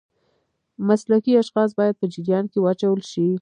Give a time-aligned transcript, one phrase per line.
[0.87, 3.27] مسلکي اشخاص باید په جریان کې واچول شي.